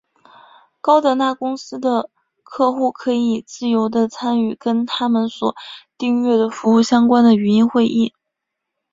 [0.81, 2.09] 高德纳公司的
[2.41, 5.55] 客户可以自由的参与跟它们所
[5.95, 8.11] 订阅的服务相关的语音会议。